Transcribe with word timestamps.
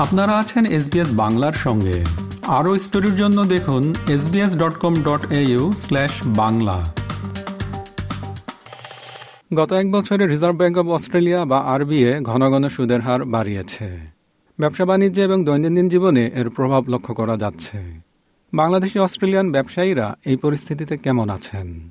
আপনারা 0.00 0.38
আছেন 0.38 0.66
এসবিএস 0.66 1.08
বাংলার 1.12 1.52
সঙ্গে। 1.52 2.04
আরও 2.46 2.78
স্টোরির 2.78 3.16
জন্য 3.16 3.44
দেখুন 3.44 3.94
SBS 4.08 4.56
dot 4.56 4.74
com 4.78 4.94
dot 4.94 5.26
Bangla. 6.26 6.94
গত 9.54 9.72
এক 9.72 9.92
বছরে 9.92 10.26
রিজার্ভ 10.26 10.56
ব্যাঙ্ক 10.56 10.78
অব 10.78 10.90
অস্ট্রেলিয়া 10.90 11.44
বা 11.44 11.58
আরবিএ 11.58 12.20
ঘন 12.20 12.50
ঘন 12.50 12.68
সুদের 12.68 13.00
হার 13.00 13.24
বাড়িয়েছে। 13.24 13.98
ব্যবসা 14.58 14.84
বাণিজ্য 14.84 15.20
এবং 15.20 15.44
দৈনন্দিন 15.44 15.88
জীবনে 15.88 16.30
এর 16.34 16.50
প্রভাব 16.50 16.84
লক্ষ্য 16.88 17.14
করা 17.14 17.36
যাচ্ছে। 17.36 17.78
বাংলাদেশি 18.54 18.98
অস্ট্রেলিয়ান 18.98 19.52
ব্যবসায়ীরা 19.52 20.16
এই 20.24 20.36
পরিস্থিতিতে 20.36 20.96
কেমন 20.96 21.30
আছেন? 21.30 21.90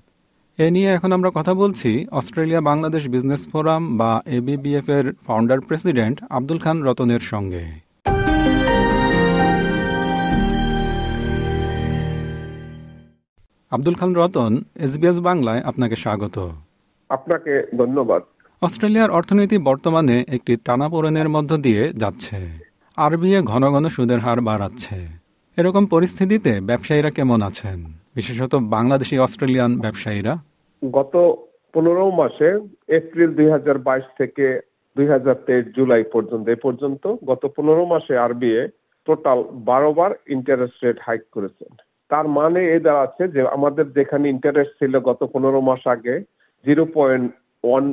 এ 0.58 0.72
নিয়ে 0.72 0.90
এখন 0.90 1.12
আমরা 1.12 1.32
কথা 1.34 1.54
বলছি 1.54 2.06
অস্ট্রেলিয়া 2.12 2.62
বাংলাদেশ 2.62 3.08
বিজনেস 3.08 3.48
ফোরাম 3.52 3.98
বা 3.98 4.22
এবিবিএফ 4.26 4.90
এর 4.90 5.14
ফাউন্ডার 5.28 5.60
প্রেসিডেন্ট 5.60 6.24
আব্দুল 6.30 6.58
খান 6.58 6.84
রতনের 6.84 7.20
সঙ্গে। 7.20 7.89
আব্দুল 13.72 13.94
খান 13.94 14.16
রতন 14.16 14.54
এসবিএস 14.76 15.20
বাংলায় 15.20 15.62
আপনাকে 15.62 15.96
স্বাগত। 15.96 16.38
আপনাকে 17.10 17.68
ধন্যবাদ। 17.78 18.22
অস্ট্রেলিয়ার 18.62 19.12
অর্থনীতি 19.12 19.58
বর্তমানে 19.58 20.26
একটি 20.28 20.58
টানাপোড়েনের 20.66 21.30
মধ্য 21.30 21.58
দিয়ে 21.58 21.94
যাচ্ছে। 21.94 22.38
আরবিএ 22.98 23.42
ঘন 23.42 23.64
ঘন 23.72 23.86
সুদের 23.88 24.20
হার 24.20 24.42
বাড়াচ্ছে। 24.42 24.96
এরকম 25.58 25.86
পরিস্থিতিতে 25.86 26.60
ব্যবসায়ীরা 26.62 27.10
কেমন 27.10 27.42
আছেন? 27.42 27.84
বিশেষত 28.16 28.56
বাংলাদেশি 28.56 29.20
অস্ট্রেলিয়ান 29.20 29.80
ব্যবসায়ীরা? 29.80 30.34
গত 30.92 31.14
পনেরো 31.74 32.12
মাসে 32.12 32.50
এপ্রিল 32.88 33.34
দুই 33.34 33.50
হাজার 33.52 33.78
বাইশ 33.78 34.04
থেকে 34.18 34.60
দুই 34.96 35.08
হাজার 35.08 35.36
তেইশ 35.48 35.66
জুলাই 35.76 36.04
পর্যন্ত 36.04 36.50
এ 36.50 36.56
পর্যন্ত 36.56 37.04
গত 37.26 37.46
পনেরো 37.56 37.86
মাসে 37.86 38.18
আরবিএ 38.18 38.68
টোটাল 39.06 39.40
বারো 39.70 39.94
বার 39.94 40.12
ইন্টারেস্ট 40.28 40.78
রেট 40.84 40.98
হাইক 41.02 41.24
করেছেন 41.32 41.72
তার 42.12 42.26
মানে 42.28 42.60
এ 42.76 42.78
দাঁড়াচ্ছে 42.80 43.24
যে 43.28 43.42
আমাদের 43.48 43.86
যেখানে 43.98 44.26
ইন্টারেস্ট 44.30 44.74
ছিল 44.80 44.94
গত 45.00 45.22
পনেরো 45.34 45.60
মাস 45.62 45.84
আগে 45.88 46.16
zero 46.66 46.84
point 46.98 47.28
one 47.64 47.84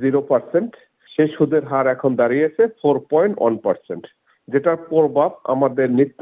zero 0.00 0.20
percent 0.30 0.70
সেই 1.12 1.28
সুদের 1.36 1.64
হার 1.64 1.86
এখন 1.86 2.10
দাঁড়িয়েছে 2.16 2.62
ফোর 2.82 2.96
পয়েন্ট 3.10 3.34
ওয়ান 3.38 3.54
পার্সেন্ট 3.56 4.04
যেটার 4.48 4.78
প্রভাব 4.90 5.30
আমাদের 5.44 5.88
নিত্য 5.90 6.20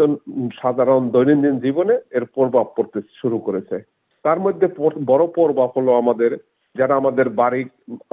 সাধারণ 0.63 1.03
দৈনন্দিন 1.11 1.57
জীবনে 1.59 1.95
এর 2.11 2.25
প্রভাব 2.35 2.67
পড়তে 2.77 2.99
শুরু 3.21 3.39
করেছে। 3.39 3.77
তার 4.25 4.39
মধ্যে 4.41 4.67
বড় 5.07 5.25
প্রভাব 5.27 5.69
হলো 5.77 5.91
আমাদের, 5.97 6.31
যারা 6.77 6.95
আমাদের 6.97 7.27
বাড়ি 7.41 7.63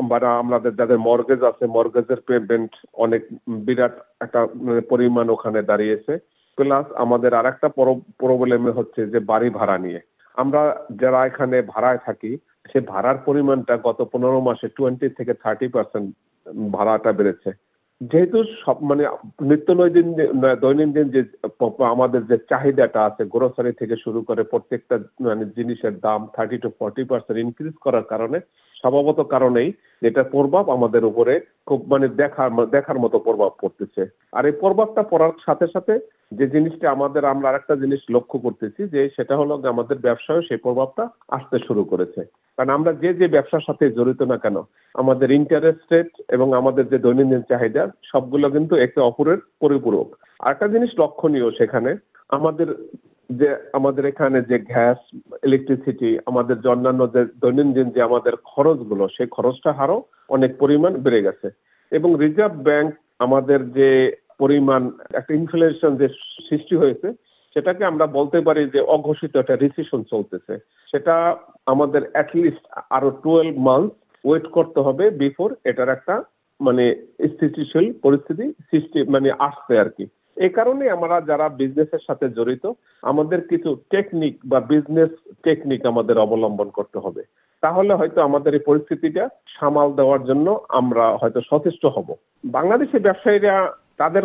বা 0.04 0.18
আমাদের, 0.44 0.72
যাদের 0.76 1.00
মর্গেজ 1.00 1.42
আছে 1.44 1.66
মর্গেজের 1.68 2.20
পেমেন্ট 2.28 2.72
অনেক 2.94 3.22
বিরাট 3.66 3.96
একটা 4.22 4.40
মানে 4.66 4.82
পরিমাণ 4.82 5.26
ওখানে 5.30 5.60
দাঁড়িয়েছে। 5.62 6.14
প্লাস 6.62 6.86
আমাদের 7.04 7.32
আর 7.40 7.46
একটা 7.50 7.68
প্রবলেম 8.22 8.72
হচ্ছে 8.78 9.02
যে 9.14 9.20
বাড়ি 9.32 9.50
ভাড়া 9.60 9.78
নিয়ে। 9.86 10.00
আমরা 10.38 10.62
যারা 11.02 11.20
এখানে 11.30 11.58
ভাড়ায় 11.74 12.00
থাকি, 12.06 12.32
সে 12.72 12.80
ভাড়ার 12.92 13.18
পরিমাণটা 13.26 13.76
গত 13.88 14.00
পনেরো 14.12 14.40
মাসে 14.48 14.68
টোয়েন্টি 14.78 15.08
থেকে 15.18 15.34
থার্টি 15.44 15.68
পার্সেন্ট 15.76 16.08
ভাড়াটা 16.76 17.12
বেড়েছে। 17.20 17.52
যেহেতু 18.12 18.40
সব 18.60 18.78
মানে 18.90 19.04
নিত্য 19.50 19.74
নৈদিন, 19.80 20.08
দৈনন্দিন 20.62 21.08
যে, 21.16 21.22
আমাদের 21.94 22.22
যে 22.30 22.38
চাহিদাটা 22.52 23.00
আছে 23.10 23.24
গ্রোসারি 23.34 23.74
থেকে 23.80 23.96
শুরু 24.04 24.20
করে 24.30 24.42
প্রত্যেকটা 24.54 24.96
মানে 25.28 25.46
জিনিসের 25.58 25.94
দাম 26.06 26.22
thirty 26.36 26.58
two 26.64 26.70
forty 26.80 27.04
percent 27.12 27.38
increase 27.44 27.76
করার 27.86 28.06
কারণে, 28.12 28.38
স্বভাবত 28.82 29.20
কারণেই 29.34 29.70
এটা 30.10 30.24
প্রভাব 30.36 30.66
আমাদের 30.76 31.04
উপরে 31.12 31.34
খুব 31.68 31.80
মানে 31.92 32.08
দেখার 32.22 32.50
দেখার 32.76 32.98
মতো 33.04 33.18
প্রভাব 33.28 33.52
পড়তেছে। 33.62 34.04
আর 34.38 34.44
এই 34.50 34.56
প্রভাবটা 34.64 35.02
পড়ার 35.12 35.34
সাথে 35.46 35.66
সাথে 35.76 35.94
যে 36.32 36.48
জিনিসটা 36.48 36.92
আমাদের, 36.92 37.26
আমরা 37.26 37.50
আরেকটা 37.50 37.76
জিনিস 37.76 38.00
লক্ষ্য 38.10 38.40
করতেছি 38.40 38.88
যে 38.88 39.10
সেটা 39.16 39.38
হলো 39.38 39.62
আমাদের 39.70 39.98
ব্যবসায় 39.98 40.42
সেই 40.42 40.58
প্রভাবটা 40.58 41.08
আসতে 41.30 41.60
শুরু 41.68 41.84
করেছে। 41.84 42.22
কারণ 42.58 42.70
আমরা 42.70 42.94
যে 42.94 43.14
যে 43.14 43.28
ব্যবসার 43.28 43.60
সাথে 43.60 43.92
জড়িত 43.92 44.22
না 44.22 44.38
কেন, 44.38 44.58
আমাদের 44.94 45.32
ইন্টারেস্ট 45.32 45.94
রেট 45.94 46.08
এবং 46.30 46.54
আমাদের 46.54 46.88
যে 46.88 46.98
দৈনন্দিন 46.98 47.42
চাহিদা, 47.50 47.92
সবগুলো 48.04 48.50
কিন্তু 48.50 48.76
একে 48.76 49.00
অপরের 49.02 49.38
পরিপূরক। 49.62 50.16
আরেকটা 50.40 50.68
জিনিস 50.68 50.90
লক্ষণীয় 51.00 51.52
সেখানে, 51.52 51.96
আমাদের 52.30 52.68
যে, 53.30 53.56
আমাদের 53.74 54.06
এখানে 54.06 54.42
যে 54.42 54.60
গ্যাস 54.60 54.98
ইলেকট্রিসিটি 55.44 56.20
আমাদের 56.26 56.68
অন্যান্য 56.68 57.12
যে 57.14 57.26
দৈনন্দিন 57.40 57.90
যে 57.90 58.02
আমাদের 58.02 58.34
খরচগুলো, 58.36 59.08
সেই 59.08 59.28
খরচটা 59.28 59.72
হারও 59.72 60.04
অনেক 60.30 60.58
পরিমাণ 60.58 60.98
বেড়ে 60.98 61.22
গেছে। 61.22 61.50
এবং 61.92 62.16
রিজার্ভ 62.20 62.54
ব্যাংক 62.56 62.94
আমাদের 63.20 63.72
যে 63.72 64.16
পরিমাণ 64.42 64.82
একটা 65.20 65.34
ইনফ্লেশন 65.40 65.92
যে 66.02 66.08
সৃষ্টি 66.48 66.76
হয়েছে, 66.82 67.08
সেটাকে 67.56 67.84
আমরা 67.86 68.06
বলতে 68.18 68.40
পারি 68.48 68.62
যে 68.76 68.82
অঘোষিত 68.96 69.34
একটা 69.36 69.56
রিসিশন 69.56 70.02
চলতেছে। 70.12 70.54
সেটা 70.92 71.16
আমাদের 71.74 72.02
অ্যাটলিস্ট 72.14 72.64
আরও 72.98 73.10
টুয়েলভ 73.24 73.56
মান্থ 73.68 73.92
ওয়েট 74.24 74.46
করতে 74.58 74.80
হবে 74.88 75.04
বিফোর 75.22 75.50
এটার 75.70 75.90
একটা 75.90 76.16
মানে 76.60 76.86
স্থিতিশীল 77.34 77.86
পরিস্থিতি 78.06 78.46
সৃষ্টি 78.70 79.00
মানে 79.14 79.30
আসছে 79.48 79.74
আর 79.84 79.90
কি। 79.98 80.06
এই 80.38 80.52
কারণে 80.58 80.84
আমরা 80.96 81.16
যারা 81.30 81.46
বিজনেসের 81.62 82.04
সাথে 82.08 82.26
জড়িত, 82.38 82.66
আমাদের 83.12 83.40
কিছু 83.52 83.70
টেকনিক 83.94 84.34
বা 84.52 84.60
বিজনেস 84.72 85.12
টেকনিক 85.44 85.82
আমাদের 85.92 86.16
অবলম্বন 86.18 86.70
করতে 86.78 86.98
হবে। 87.00 87.22
তাহলে 87.64 87.92
হয়তো 87.94 88.20
আমাদের 88.22 88.52
এই 88.58 88.64
পরিস্থিতিটা 88.70 89.24
সামাল 89.58 89.88
দেওয়ার 90.00 90.22
জন্য 90.30 90.48
আমরা 90.80 91.06
হয়তো 91.22 91.40
সচেষ্ট 91.50 91.84
হব। 91.96 92.08
বাংলাদেশি 92.58 92.98
ব্যবসায়ীরা 93.08 93.56
তাদের 94.02 94.24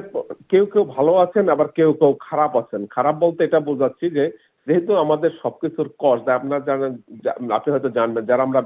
কেউ 0.51 0.65
কেউ 0.73 0.85
ভালো 0.97 1.13
আছেন, 1.25 1.45
আবার 1.55 1.69
কেউ 1.79 1.91
কেউ 2.01 2.13
খারাপ 2.27 2.53
আছেন। 2.63 2.83
খারাপ 2.97 3.15
বলতে 3.25 3.41
এটা 3.45 3.61
বোঝাচ্ছি 3.69 4.07
যে, 4.19 4.25
যেহেতু 4.67 4.93
আমাদের 5.05 5.31
সবকিছুর 5.43 5.89
কস্ট 6.03 6.27
আপনার 6.37 6.61
জানেন 6.69 6.93
আপনি 7.57 7.69
হয়তো 7.73 7.91
জানবেন, 7.99 8.25
যারা 8.31 8.43
আমরা 8.47 8.61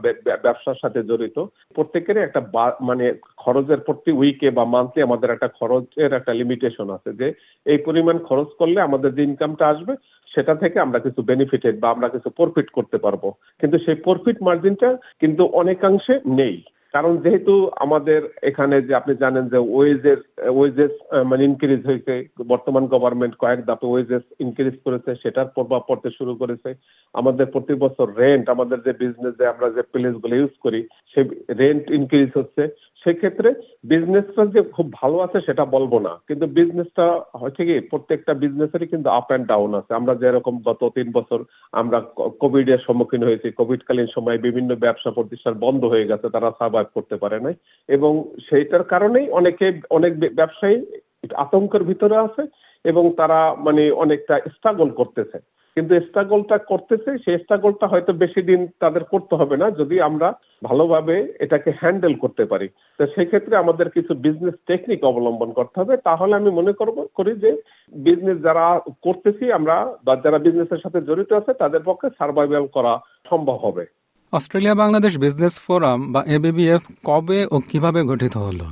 ব্যবসার 0.44 0.80
সাথে 0.82 1.00
জড়িত, 1.10 1.36
প্রত্যেকেরই 1.76 2.24
একটা 2.26 2.40
মানে 2.88 3.06
খরচের 3.42 3.80
প্রতি 3.86 4.10
উইকে 4.20 4.48
বা 4.58 4.64
মান্থলি 4.74 5.00
আমাদের 5.02 5.32
একটা 5.34 5.48
খরচের 5.58 6.10
একটা 6.18 6.32
লিমিটেশন 6.40 6.86
আছে 6.96 7.10
যে, 7.20 7.28
এই 7.72 7.78
পরিমাণ 7.86 8.16
খরচ 8.28 8.50
করলে 8.58 8.78
আমাদের 8.88 9.10
যে 9.16 9.22
ইনকামটা 9.28 9.64
আসবে, 9.72 9.92
সেটা 10.34 10.54
থেকে 10.62 10.76
আমরা 10.80 10.98
কিছু 11.06 11.20
বেনিফিটেড 11.30 11.74
বা 11.80 11.88
আমরা 11.90 12.08
কিছু 12.08 12.28
প্রফিট 12.38 12.68
করতে 12.76 12.98
পারব। 13.04 13.22
কিন্তু 13.60 13.76
সেই 13.84 13.98
প্রফিট 14.06 14.38
মার্জিনটা 14.42 14.90
কিন্তু 15.20 15.42
অনেকাংশে 15.62 16.14
নেই। 16.40 16.56
কারণ 16.94 17.12
যেহেতু 17.18 17.54
আমাদের 17.76 18.20
এখানে 18.42 18.76
যে 18.82 18.94
আপনি 18.94 19.14
জানেন 19.14 19.44
যে 19.48 19.58
ওয়েজেস 19.58 20.20
ওয়েজেস 20.56 20.90
মানে 21.30 21.44
ইনক্রিজ 21.44 21.86
হয়েছে, 21.86 22.14
বর্তমান 22.48 22.86
গভর্নমেন্ট 22.86 23.34
কয়েক 23.38 23.60
দাপে 23.64 23.86
ওয়েজেস 23.86 24.22
ইনক্রিজ 24.40 24.76
করেছে, 24.84 25.10
সেটার 25.22 25.52
প্রভাব 25.54 25.80
পড়তে 25.88 26.10
শুরু 26.10 26.32
করেছে। 26.36 26.70
আমাদের 27.14 27.46
প্রতি 27.46 27.74
বছর 27.74 28.06
রেন্ট 28.16 28.46
আমাদের 28.50 28.78
যে 28.86 28.92
বিজনেস 28.92 29.34
যে 29.38 29.46
আমরা 29.46 29.68
যে 29.70 29.82
প্লেসগুলো 29.92 30.34
ইউজ 30.36 30.54
করি, 30.62 30.80
সে 31.12 31.20
রেন্ট 31.54 31.90
ইনক্রিজ 31.90 32.30
হচ্ছে। 32.36 32.62
সেক্ষেত্রে 33.04 33.54
বিজনেসটা 33.84 34.46
যে 34.46 34.62
খুব 34.62 34.92
ভালো 34.92 35.18
আছে 35.18 35.40
সেটা 35.40 35.64
বলব 35.64 35.98
না। 35.98 36.20
কিন্তু 36.28 36.46
বিজনেসটা 36.46 37.20
হচ্ছে 37.34 37.64
কি, 37.64 37.80
প্রত্যেকটা 37.80 38.34
বিজনেসেরই 38.34 38.86
কিন্তু 38.86 39.10
আপ 39.10 39.24
অ্যান্ড 39.28 39.46
ডাউন 39.46 39.74
আছে। 39.74 39.94
আমরা 39.94 40.14
যেরকম 40.14 40.58
গত 40.66 40.88
তিন 40.94 41.12
বছর 41.12 41.44
আমরা 41.72 42.00
কোভিড 42.40 42.68
এর 42.68 42.78
সম্মুখীন 42.78 43.24
হয়েছি। 43.24 43.50
কোভিডকালীন 43.50 44.06
সময়ে 44.14 44.38
বিভিন্ন 44.38 44.74
ব্যবসা 44.74 45.10
প্রতিষ্ঠান 45.10 45.54
বন্ধ 45.54 45.84
হয়ে 45.84 46.06
গেছে, 46.06 46.30
তারা 46.30 46.50
সার্ভাইভ 46.58 46.86
করতে 46.94 47.16
পারে 47.16 47.40
নাই। 47.40 47.54
এবং 47.88 48.24
সেইটার 48.50 48.84
কারণেই 48.84 49.30
অনেকে, 49.30 49.80
অনেক 49.90 50.18
ব্যবসায়ী 50.34 50.86
আতঙ্কের 51.34 51.82
ভিতরে 51.82 52.16
আছে 52.16 52.42
এবং 52.84 53.12
তারা 53.16 53.54
মানে 53.58 53.90
অনেকটা 53.90 54.38
স্ট্রাগল 54.38 54.90
করতেছে। 54.90 55.38
কিন্তু 55.80 56.00
স্ট্রাগলটা 56.00 56.58
করতেছে 56.58 57.10
সেই 57.18 57.38
স্ট্রাগলটা 57.38 57.86
হয়তো 57.86 58.12
বেশি 58.12 58.40
দিন 58.42 58.60
তাদের 58.80 59.04
করতে 59.04 59.34
হবে 59.36 59.56
না 59.56 59.70
যদি 59.70 60.00
আমরা 60.00 60.28
ভালোভাবে 60.64 61.32
এটাকে 61.40 61.70
হ্যান্ডেল 61.80 62.14
করতে 62.14 62.44
পারি। 62.44 62.68
তো 62.98 63.06
সেক্ষেত্রে 63.06 63.56
আমাদের 63.56 63.90
কিছু 63.90 64.14
বিজনেস 64.14 64.54
টেকনিক 64.66 65.04
অবলম্বন 65.04 65.52
করতে 65.52 65.80
হবে। 65.80 65.96
তাহলে 65.96 66.36
আমি 66.36 66.50
মনে 66.50 66.72
করব 66.72 67.06
করি 67.14 67.32
যে 67.34 67.50
বিজনেস 67.92 68.38
যারা 68.42 68.80
করতেছি 69.02 69.52
আমরা 69.52 69.96
বা 70.04 70.16
যারা 70.16 70.38
বিজনেসের 70.38 70.82
সাথে 70.82 71.00
জড়িত 71.00 71.32
আছে 71.32 71.52
তাদের 71.52 71.80
পক্ষে 71.84 72.08
সার্ভাইভাল 72.18 72.66
করা 72.66 72.92
সম্ভব 73.30 73.56
হবে। 73.56 73.84
অস্ট্রেলিয়া 74.32 74.74
বাংলাদেশ 74.74 75.16
বিজনেস 75.16 75.60
ফোরাম 75.66 76.12
বা 76.12 76.20
এবিবিএফ 76.26 76.82
কবে 77.04 77.46
ও 77.50 77.60
কীভাবে 77.68 78.00
গঠিত 78.02 78.36
হলো? 78.36 78.66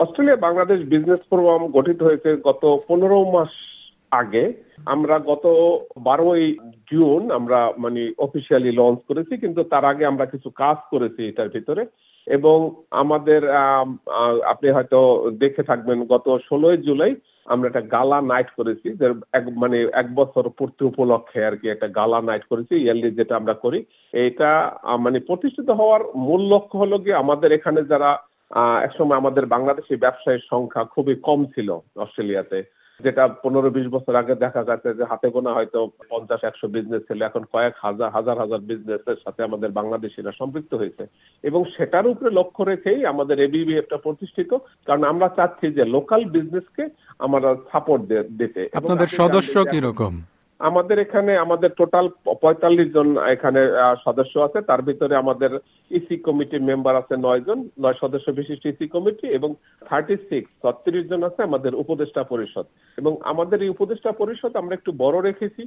অস্ট্রেলিয়া 0.00 0.36
বাংলাদেশ 0.36 0.78
বিজনেস 0.88 1.20
ফোরাম 1.30 1.62
গঠিত 1.66 2.02
হয়েছে 2.02 2.36
গত 2.36 2.62
পনেরো 2.88 3.24
মাস 3.24 3.52
আগে। 4.12 4.44
আমরা 4.94 5.16
গত 5.30 5.44
বারোই 6.08 6.44
জুন 6.92 7.22
আমরা 7.38 7.58
মানে 7.84 8.02
অফিসিয়ালি 8.26 8.70
লঞ্চ 8.80 9.00
করেছি, 9.08 9.34
কিন্তু 9.42 9.60
তার 9.72 9.84
আগে 9.92 10.04
আমরা 10.06 10.26
কিছু 10.34 10.48
কাজ 10.62 10.78
করেছি 10.92 11.20
এটার 11.28 11.48
ভিতরে। 11.56 11.82
এবং 12.26 12.58
আমাদের 13.02 13.40
আপনি 14.52 14.68
হয়তো 14.76 15.00
দেখে 15.42 15.62
থাকবেন, 15.70 15.98
গত 16.14 16.26
ষোলোই 16.48 16.78
জুলাই 16.86 17.12
আমরা 17.52 17.68
একটা 17.68 17.84
গালা 17.96 18.18
নাইট 18.30 18.48
করেছি 18.58 18.88
এক 19.38 19.44
মানে 19.62 19.78
এক 20.02 20.08
বছর 20.14 20.44
পূর্তি 20.58 20.82
উপলক্ষে 20.84 21.40
আর 21.48 21.54
কি 21.60 21.66
একটা 21.70 21.88
গালা 21.98 22.18
নাইট 22.28 22.44
করেছি 22.50 22.74
ইয়ারলি 22.80 23.10
যেটা 23.18 23.34
আমরা 23.36 23.54
করি। 23.64 23.78
এটা 24.12 24.50
মানে 25.04 25.18
প্রতিষ্ঠিত 25.28 25.68
হওয়ার 25.78 26.02
মূল 26.26 26.42
লক্ষ্য 26.52 26.76
হলো 26.82 26.96
গিয়ে 27.04 27.20
আমাদের 27.22 27.50
এখানে 27.58 27.80
যারা 27.92 28.10
একসময় 28.86 29.20
আমাদের 29.20 29.46
বাংলাদেশি 29.54 29.94
ব্যবসায়ীর 30.04 30.48
সংখ্যা 30.52 30.82
খুবই 30.94 31.14
কম 31.28 31.40
ছিল 31.54 31.68
অস্ট্রেলিয়াতে। 32.04 32.58
যেটা 33.04 33.28
পনেরো 33.28 33.70
বিশ 33.70 33.86
বছর 33.86 34.14
আগে 34.14 34.34
দেখা 34.34 34.64
যাচ্ছে 34.64 34.94
যে 34.94 35.04
হাতে 35.04 35.28
গোনা 35.30 35.52
হয়তো 35.52 35.90
পঞ্চাশ 36.10 36.44
একশো 36.44 36.68
বিজনেস 36.68 37.02
ছিল 37.02 37.22
এখন 37.22 37.44
কয়েক 37.52 37.74
হাজার 37.76 38.10
হাজার 38.10 38.38
হাজার 38.38 38.58
বিজনেসের 38.58 39.16
সাথে 39.24 39.42
আমাদের 39.42 39.70
বাংলাদেশিরা 39.70 40.32
সম্পৃক্ত 40.32 40.74
হয়েছে। 40.74 41.06
এবং 41.44 41.64
সেটার 41.76 42.06
উপরে 42.06 42.30
লক্ষ্য 42.30 42.64
রেখেই 42.64 43.04
আমাদের 43.04 43.40
এবিবি 43.40 43.78
একটা 43.78 43.96
প্রতিষ্ঠিত 43.96 44.50
কারণ 44.86 45.04
আমরা 45.04 45.28
চাচ্ছি 45.28 45.66
যে 45.72 45.84
লোকাল 45.84 46.24
বিজনেসকে 46.24 46.88
আমরা 47.18 47.56
সাপোর্ট 47.72 48.02
দিতে। 48.38 48.68
আপনাদের 48.74 49.06
সদস্য 49.06 49.64
কীরকম? 49.64 50.22
আমাদের 50.60 50.96
এখানে, 51.04 51.32
আমাদের 51.44 51.70
টোটাল 51.80 52.06
পঁয়তাল্লিশ 52.42 52.88
জন 52.96 53.08
এখানে 53.34 53.60
সদস্য 54.04 54.34
আছে। 54.46 54.58
তার 54.68 54.80
ভিতরে 54.88 55.14
আমাদের 55.22 55.50
ইসি 55.90 56.16
কমিটির 56.26 56.62
মেম্বার 56.70 56.94
আছে 57.00 57.14
নয় 57.26 57.42
জন, 57.48 57.58
নয় 57.84 57.96
সদস্য 58.02 58.26
বিশিষ্ট 58.38 58.64
ইসি 58.72 58.86
কমিটি 58.94 59.26
এবং 59.38 59.50
থার্টি 59.88 60.16
সিক্স 60.28 60.50
ছত্রিশ 60.62 61.04
জন 61.12 61.22
আছে 61.28 61.40
আমাদের 61.48 61.72
উপদেষ্টা 61.82 62.22
পরিষদ। 62.32 62.66
এবং 62.98 63.12
আমাদের 63.32 63.58
এই 63.64 63.70
উপদেষ্টা 63.76 64.12
পরিষদ 64.20 64.52
আমরা 64.60 64.74
একটু 64.78 64.90
বড় 65.04 65.16
রেখেছি। 65.28 65.62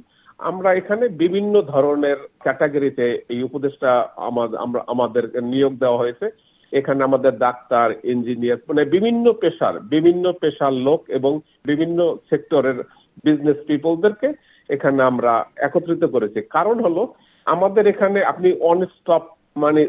আমরা 0.50 0.68
এখানে 0.80 1.04
বিভিন্ন 1.22 1.54
ধরনের 1.72 2.18
ক্যাটাগরিতে 2.44 3.06
এই 3.34 3.40
উপদেষ্টা 3.48 3.90
আমরা, 4.28 4.80
আমাদের 4.94 5.24
নিয়োগ 5.52 5.72
দেওয়া 5.82 6.02
হয়েছে। 6.02 6.26
এখানে 6.72 7.00
আমাদের 7.04 7.32
ডাক্তার, 7.46 7.88
ইঞ্জিনিয়ার 8.12 8.64
মানে 8.68 8.82
বিভিন্ন 8.96 9.32
পেশার 9.42 9.74
বিভিন্ন 9.94 10.24
পেশার 10.42 10.74
লোক 10.86 11.00
এবং 11.18 11.32
বিভিন্ন 11.70 11.98
সেক্টরের 12.30 12.78
বিজনেস 13.24 13.58
পিপলদেরকে 13.68 14.28
এখানে 14.74 15.00
আমরা 15.10 15.32
একত্রিত 15.66 16.04
করেছি। 16.14 16.40
কারণ 16.56 16.76
হলো 16.86 17.02
আমাদের 17.46 17.84
এখানে 17.92 18.18
আপনি 18.32 18.48
অন 18.70 18.78
স্টপ 18.96 19.24
মানে 19.62 19.80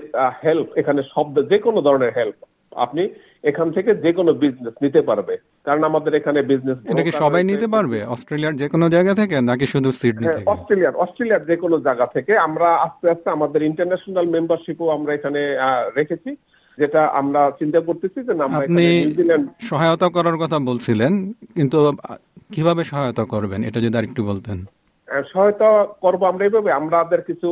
হেল্প 0.43 0.67
এখানে 0.81 1.01
শব্দ 1.13 1.35
যে 1.51 1.57
কোনো 1.65 1.79
ধরনের 1.87 2.15
হেল্প 2.17 2.39
আপনি 2.85 3.03
এখান 3.49 3.67
থেকে 3.75 3.91
যে 4.03 4.11
কোনো 4.17 4.31
বিজনেস 4.43 4.75
নিতে 4.83 5.01
পারবে। 5.09 5.33
কারণ 5.67 5.81
আমাদের 5.89 6.11
এখানে 6.19 6.39
বিজনেস 6.51 6.77
এটা 6.91 7.03
কি 7.07 7.13
সবাই 7.23 7.43
নিতে 7.51 7.67
পারবে? 7.75 7.99
অস্ট্রেলিয়ার 8.13 8.59
যে 8.61 8.67
কোনো 8.73 8.85
জায়গা 8.95 9.13
থেকে 9.21 9.37
নাকি 9.49 9.65
শুধু 9.73 9.89
সিডনি 9.99 10.27
থেকে? 10.27 10.49
অস্ট্রেলিয়ার 10.53 10.99
অস্ট্রেলিয়ার 11.03 11.47
যে 11.49 11.55
কোনো 11.63 11.77
জায়গা 11.87 12.05
থেকে 12.15 12.33
আমরা 12.47 12.69
আস্তে 12.85 13.05
আস্তে 13.13 13.29
আমাদের 13.37 13.61
ইন্টারন্যাশনাল 13.69 14.27
মেম্বারশিপও 14.35 14.93
আমরা 14.97 15.11
এখানে 15.17 15.41
রেখেছি 15.99 16.31
যেটা 16.77 17.01
আমরা 17.19 17.41
চিন্তা 17.59 17.79
করতেছি 17.87 18.19
যে 18.27 18.33
আপনি 18.47 18.85
সহায়তা 19.69 20.07
করার 20.15 20.37
কথা 20.43 20.57
বলছিলেন 20.69 21.13
কিন্তু 21.57 21.77
কীভাবে 22.55 22.83
সহায়তা 22.91 23.23
করবেন? 23.33 23.59
এটা 23.69 23.79
যদি 23.85 23.95
আর 23.99 24.07
একটু 24.09 24.21
বলতেন 24.31 24.57
সহায়তা 25.31 25.69
করব 26.03 26.21
আমরা 26.31 26.45
এইভাবে। 26.47 26.69
আমাদের 26.79 27.21
কিছু 27.29 27.47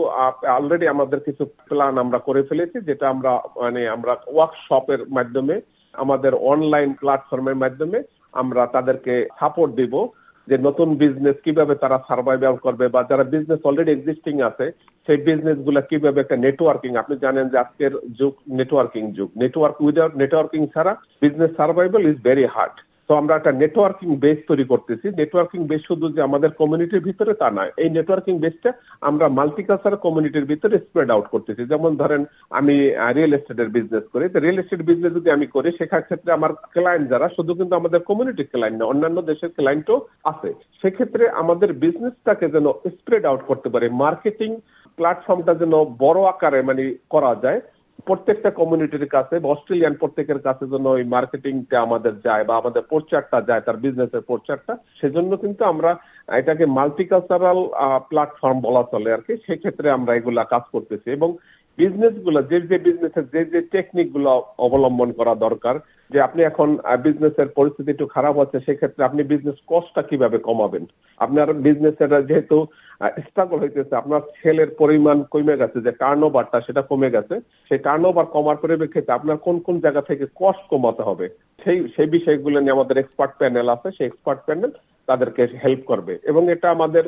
অলরেডি 0.58 0.86
আমাদের 0.96 1.20
কিছু 1.28 1.44
প্ল্যান 1.70 1.96
আমরা 2.04 2.20
করে 2.28 2.42
ফেলেছি, 2.50 2.78
যেটা 2.90 3.06
আমরা 3.14 3.32
মানে 3.64 3.82
আমরা 3.96 4.14
ওয়ার্কশপের 4.36 5.02
মাধ্যমে, 5.18 5.56
আমাদের 6.04 6.34
অনলাইন 6.54 6.90
প্ল্যাটফর্মের 7.02 7.62
মাধ্যমে 7.64 8.00
আমরা 8.42 8.64
তাদেরকে 8.76 9.14
সাপোর্ট 9.40 9.72
দিব, 9.80 9.96
যে 10.50 10.56
নতুন 10.68 10.90
বিজনেস 11.02 11.38
কীভাবে 11.46 11.74
তারা 11.84 11.98
সার্ভাইভাল 12.10 12.56
করবে, 12.66 12.86
বা 12.94 13.02
যারা 13.10 13.26
বিজনেস 13.34 13.62
অলরেডি 13.70 13.92
এক্সিস্টিং 13.96 14.36
আছে, 14.50 14.66
সেই 15.08 15.20
বিজনেসগুলা 15.28 15.82
কীভাবে 15.90 16.20
একটা 16.22 16.38
নেটওয়ার্কিং 16.46 16.92
আপনি 17.02 17.16
জানেন 17.26 17.46
যে 17.52 17.58
আজকের 17.64 17.94
যুগ 18.20 18.34
নেটওয়ার্কিং 18.60 19.04
যুগ। 19.18 19.30
নেটওয়ার্ক 19.42 19.76
উইদাউট 19.86 20.14
নেটওয়ার্কিং 20.22 20.62
ছাড়া 20.74 20.94
business 21.24 21.52
survival 21.60 22.02
is 22.12 22.18
very 22.30 22.48
hard 22.56 22.78
তো 23.12 23.16
আমরা 23.22 23.38
একটা 23.38 23.52
নেটওয়ার্কিং 23.62 24.10
বেস 24.24 24.38
তৈরি 24.50 24.66
করতেছি। 24.72 25.08
নেটওয়ার্কিং 25.20 25.60
বেস 25.70 25.82
শুধু 25.90 26.10
যে 26.16 26.22
আমাদের 26.28 26.52
কমিউনিটির 26.60 27.06
ভিতরে 27.08 27.34
তা 27.42 27.48
নয়, 27.58 27.72
এই 27.84 27.90
নেটওয়ার্কিং 27.96 28.36
বেসটা 28.44 28.72
আমরা 29.10 29.26
মাল্টিকালচার 29.40 29.96
কমিউনিটির 30.06 30.50
ভিতরে 30.52 30.76
স্প্রেড 30.86 31.10
আউট 31.16 31.28
করতেছি। 31.34 31.66
যেমন 31.72 31.98
ধরেন 32.02 32.22
আমি 32.60 32.76
রিয়েল 33.16 33.34
এস্টেটের 33.38 33.74
বিজনেস 33.78 34.06
করি। 34.14 34.30
তো 34.34 34.38
রিয়েল 34.44 34.62
এস্টেট 34.62 34.84
বিজনেস 34.90 35.12
যদি 35.18 35.30
আমি 35.36 35.48
করি 35.56 35.70
সেখার 35.80 36.06
ক্ষেত্রে 36.08 36.36
আমার 36.38 36.52
ক্লায়েন্ট 36.76 37.06
যারা, 37.14 37.28
শুধু 37.38 37.52
কিন্তু 37.60 37.74
আমাদের 37.82 38.02
কমিউনিটি 38.10 38.44
ক্লায়েন্ট 38.54 38.78
না, 38.80 38.90
অন্যান্য 38.92 39.18
দেশের 39.32 39.52
ক্লায়েন্টও 39.58 39.98
আছে। 40.32 40.50
সেক্ষেত্রে 40.82 41.24
আমাদের 41.42 41.70
বিজনেসটাকে 41.84 42.46
যেন 42.56 42.68
স্প্রেড 42.96 43.24
আউট 43.30 43.42
করতে 43.50 43.68
পারে 43.74 43.86
মার্কেটিং 44.04 44.50
প্ল্যাটফর্মটা 44.98 45.54
যেন 45.62 45.74
বড় 46.04 46.20
আকারে 46.34 46.60
মানে 46.70 46.84
করা 47.14 47.34
যায় 47.44 47.62
প্রত্যেকটা 48.08 48.50
কমিউনিটির 48.52 49.08
কাছে 49.08 49.36
অস্ট্রেলিয়ান 49.44 49.94
প্রত্যেকের 49.94 50.40
কাছে 50.40 50.64
যেন 50.68 50.86
ওই 50.88 51.04
মার্কেটিংটা 51.04 51.78
আমাদের 51.82 52.14
যায় 52.22 52.44
বা 52.44 52.54
আমাদের 52.56 52.84
প্রচারটা 52.90 53.40
যায়, 53.42 53.62
তার 53.62 53.78
বিজনেসের 53.78 54.22
প্রচারটা, 54.22 54.74
সেজন্য 55.02 55.32
কিন্তু 55.38 55.64
আমরা 55.66 55.92
এটাকে 56.40 56.66
মাল্টিকালচারাল 56.78 57.60
প্ল্যাটফর্ম 58.10 58.58
বলা 58.62 58.84
চলে 58.92 59.10
আর 59.14 59.22
কি। 59.22 59.34
সেক্ষেত্রে 59.48 59.88
আমরা 59.92 60.12
এগুলা 60.16 60.44
কাজ 60.44 60.64
করতেছি 60.72 61.08
এবং 61.12 61.30
বিজনেসগুলো 61.82 62.40
যে 62.50 62.58
যে 62.72 62.78
বিজনেসের 62.88 63.26
যে 63.34 63.42
যে 63.54 63.62
টেকনিকগুলো 63.74 64.32
অবলম্বন 64.66 65.10
করা 65.20 65.34
দরকার, 65.46 65.76
যে 66.14 66.20
আপনি 66.28 66.42
এখন 66.50 66.70
বিজনেসের 67.06 67.50
পরিস্থিতি 67.58 67.90
একটু 67.94 68.08
খারাপ 68.16 68.34
হচ্ছে, 68.38 68.58
সেক্ষেত্রে 68.66 69.08
আপনি 69.08 69.22
বিজনেস 69.32 69.58
কস্টটা 69.72 70.02
কীভাবে 70.10 70.38
কমাবেন? 70.48 70.84
আপনার 71.26 71.48
বিজনেসের 71.68 72.12
যেহেতু 72.30 72.58
স্ট্রাগল 73.26 73.58
হইতেছে, 73.64 73.94
আপনার 74.02 74.22
সেলের 74.42 74.70
পরিমাণ 74.82 75.18
কমে 75.34 75.56
গেছে, 75.62 75.78
যে 75.86 75.92
টার্ন 76.02 76.22
ওভারটা 76.28 76.58
সেটা 76.68 76.82
কমে 76.92 77.10
গেছে, 77.16 77.36
সেই 77.70 77.80
টার্ন 77.88 78.04
ওভার 78.12 78.28
কমার 78.36 78.62
পরিপ্রেক্ষিতে 78.64 79.18
আপনার 79.18 79.38
কোন 79.46 79.60
কোন 79.66 79.76
জায়গা 79.86 80.02
থেকে 80.10 80.26
কস্ট 80.42 80.64
কমাতে 80.72 81.02
হবে? 81.10 81.26
সেই 81.64 81.78
সেই 81.96 82.10
বিষয়গুলো 82.16 82.58
নিয়ে 82.60 82.78
আমাদের 82.78 83.02
এক্সপার্ট 83.02 83.34
প্যানেল 83.40 83.68
আছে, 83.76 83.88
সেই 83.98 84.08
এক্সপার্ট 84.10 84.42
প্যানেল 84.48 84.72
তাদেরকে 85.12 85.42
হেল্প 85.64 85.82
করবে। 85.90 86.14
এবং 86.32 86.44
এটা 86.56 86.68
আমাদের, 86.76 87.04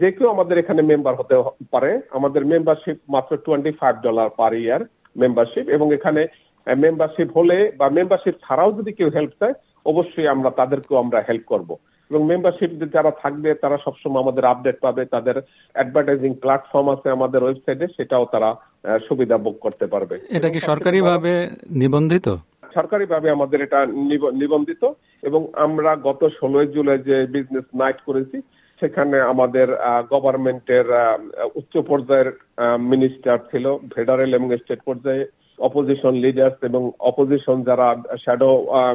যে 0.00 0.08
কেউ 0.16 0.28
আমাদের 0.34 0.56
এখানে 0.62 0.82
মেম্বার 0.90 1.18
হতে 1.20 1.34
পারে, 1.74 1.90
আমাদের 2.18 2.42
মেম্বারশিপ 2.52 2.96
মাত্র 3.14 3.32
twenty 3.46 3.72
five 3.80 3.94
dollar 4.06 4.28
per 4.40 4.52
year 4.62 4.82
membership 5.22 5.66
এবং 5.76 5.86
এখানে 5.98 6.22
মেম্বারশিপ 6.66 7.28
হলে 7.38 7.56
বা 7.80 7.86
মেম্বারশিপ 7.98 8.34
ছাড়াও 8.44 8.70
যদি 8.78 8.90
কেউ 8.98 9.08
হেল্প 9.16 9.32
চায়, 9.40 9.54
অবশ্যই 9.92 10.32
আমরা 10.34 10.50
তাদেরকেও 10.60 11.02
আমরা 11.02 11.18
হেল্প 11.28 11.44
করব। 11.52 11.70
এবং 12.10 12.22
মেম্বারশিপ 12.30 12.70
যারা 12.94 13.12
থাকবে, 13.22 13.50
তারা 13.62 13.76
সবসময় 13.84 14.22
আমাদের 14.24 14.44
আপডেট 14.52 14.76
পাবে, 14.84 15.02
তাদের 15.14 15.36
অ্যাডভার্টাইজিং 15.76 16.32
প্ল্যাটফর্ম 16.42 16.86
আছে 16.94 17.08
আমাদের 17.16 17.40
ওয়েবসাইটে 17.42 17.86
সেটাও 17.96 18.24
তারা 18.32 18.50
সুবিধা 19.08 19.36
ভোগ 19.44 19.56
করতে 19.64 19.86
পারবে। 19.92 20.14
এটা 20.36 20.48
কি 20.54 20.60
সরকারিভাবে 20.70 21.32
নিবন্ধিত? 21.82 22.26
সরকারিভাবে 22.76 23.28
আমাদের 23.30 23.58
এটা 23.62 23.80
নিবন্ধিত 24.40 24.82
এবং 25.22 25.40
আমরা 25.66 25.90
গত 26.08 26.20
ষোলোই 26.38 26.68
জুলাই 26.74 26.98
যে 27.08 27.16
বিজনেস 27.34 27.66
নাইট 27.80 27.98
করেছি, 28.06 28.38
সেখানে 28.82 29.16
আমাদের 29.32 29.68
গভর্নমেন্টের 30.10 30.86
উচ্চ 31.60 31.74
পর্যায়ের 31.90 32.28
মিনিস্টার 32.92 33.36
ছিল 33.50 33.64
ফেডারেল 33.94 34.30
এবং 34.34 34.48
স্টেট 34.56 34.80
পর্যায়ে 34.84 35.22
অপোজিশন 35.58 36.14
লিডার্স 36.24 36.56
এবং 36.62 36.82
অপোজিশন 37.10 37.56
যারা 37.68 37.88
শ্যাডো 38.22 38.50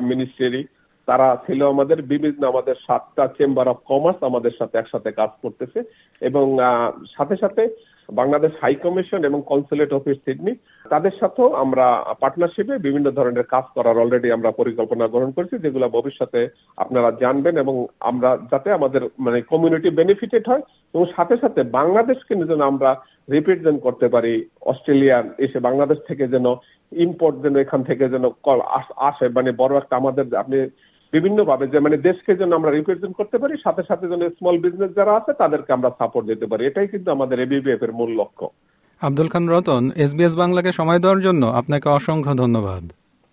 মিনিস্ট্রি 0.09 0.61
তারা 1.07 1.27
ছিল 1.45 1.59
আমাদের 1.65 1.97
বিভিন্ন 2.11 2.41
আমাদের 2.47 2.75
সাতটা 2.87 3.23
চেম্বার 3.37 3.67
অফ 3.67 3.79
কমার্স 3.89 4.19
আমাদের 4.29 4.53
সাথে 4.59 4.75
একসাথে 4.77 5.09
কাজ 5.11 5.31
করতেছে 5.43 5.79
এবং 6.21 6.45
সাথে 7.15 7.35
সাথে 7.35 7.63
বাংলাদেশ 8.11 8.51
হাই 8.61 8.75
কমিশন 8.75 9.21
এবং 9.23 9.39
কনসুলেট 9.41 9.91
অফিস 9.93 10.17
সিডনি 10.25 10.53
তাদের 10.85 11.13
সাথেও 11.19 11.47
আমরা 11.53 11.85
পার্টনারশিপে 12.19 12.75
বিভিন্ন 12.77 13.07
ধরনের 13.11 13.43
কাজ 13.43 13.65
করার 13.75 13.97
অলরেডি 13.97 14.29
আমরা 14.31 14.51
পরিকল্পনা 14.51 15.05
গ্রহণ 15.07 15.31
করেছি, 15.31 15.55
যেগুলো 15.57 15.89
ভবিষ্যতে 15.89 16.41
আপনারা 16.77 17.09
জানবেন 17.21 17.55
এবং 17.57 17.75
আমরা 17.99 18.29
যাতে 18.51 18.69
আমাদের 18.71 19.01
মানে 19.19 19.39
কমিউনিটি 19.41 19.89
বেনিফিটেড 19.89 20.43
হয় 20.49 20.63
এবং 20.93 21.05
সাথে 21.15 21.35
সাথে 21.37 21.61
বাংলাদেশকে 21.79 22.33
যেন 22.35 22.61
আমরা 22.61 22.89
রিপ্রেজেন্ট 23.29 23.79
করতে 23.81 24.07
পারি 24.07 24.33
অস্ট্রেলিয়ান 24.61 25.25
এসে 25.37 25.59
বাংলাদেশ 25.59 25.99
থেকে 26.07 26.25
যেন 26.27 26.47
ইম্পোর্ট 26.91 27.35
যেন 27.43 27.55
এখান 27.55 27.81
থেকে 27.83 28.05
যেন 28.09 28.25
আসে 29.09 29.25
মানে 29.29 29.51
বড় 29.51 29.73
একটা 29.77 29.95
আমাদের 29.95 30.25
আপনি 30.35 30.57
বিভিন্নভাবে 31.13 31.65
যে 31.73 31.79
মানে 31.85 31.97
দেশকে 32.07 32.31
যেন 32.41 32.51
আমরা 32.59 32.71
রিপ্রেজেন্ট 32.71 33.13
করতে 33.19 33.37
পারি 33.41 33.53
সাথে 33.63 33.83
সাথে 33.89 34.05
যেন 34.11 34.23
স্মল 34.29 34.57
বিজনেস 34.65 34.91
যারা 34.99 35.13
আছে 35.19 35.31
তাদেরকে 35.41 35.71
আমরা 35.77 35.89
সাপোর্ট 35.99 36.25
দিতে 36.27 36.45
পারি। 36.51 36.63
এটাই 36.65 36.87
কিন্তু 36.87 37.11
আমাদের 37.11 37.37
এবিবিএফ 37.39 37.81
এর 37.83 37.91
মূল 37.99 38.11
লক্ষ্য। 38.21 38.45
আব্দুল 39.01 39.29
খান 39.33 39.45
রতন 39.49 39.83
এসবিএস 40.05 40.33
বাংলাকে 40.35 40.71
সময় 40.79 40.99
দেওয়ার 40.99 41.21
জন্য 41.27 41.43
আপনাকে 41.59 41.87
অসংখ্য 41.89 42.33
ধন্যবাদ। 42.35 42.83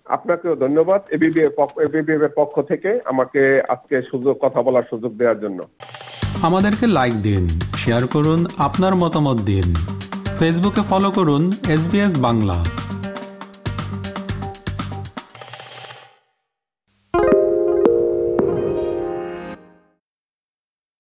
আপনাকেও 0.07 0.55
ধন্যবাদ 0.65 1.01
এবিবিএফ 1.11 1.57
এবিবিএফ 1.87 2.23
এর 2.23 2.33
পক্ষ 2.37 2.55
থেকে 2.61 2.91
আমাকে 3.05 3.43
আজকে 3.69 3.97
সুযোগ 4.11 4.35
কথা 4.41 4.61
বলার 4.63 4.89
সুযোগ 4.91 5.13
দেওয়ার 5.21 5.39
জন্য। 5.41 5.59
আমাদেরকে 6.43 6.87
লাইক 6.99 7.15
দিন 7.29 7.45
শেয়ার 7.83 8.05
করুন 8.07 8.41
আপনার 8.59 8.95
মতামত 8.95 9.39
দিন। 9.51 9.69
ফেসবুকে 10.39 10.83
ফলো 10.91 11.11
করুন 11.11 11.43
এসবিএস 11.69 12.15
বাংলা। 12.27 12.59